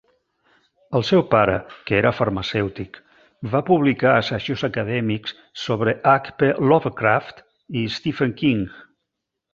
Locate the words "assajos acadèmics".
4.23-5.37